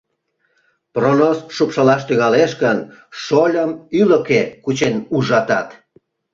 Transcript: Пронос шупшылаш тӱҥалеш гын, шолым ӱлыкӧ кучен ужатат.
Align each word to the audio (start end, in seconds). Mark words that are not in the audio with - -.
Пронос 0.93 1.37
шупшылаш 1.55 2.01
тӱҥалеш 2.07 2.51
гын, 2.63 2.79
шолым 3.23 3.71
ӱлыкӧ 3.99 4.41
кучен 4.63 4.95
ужатат. 5.15 5.67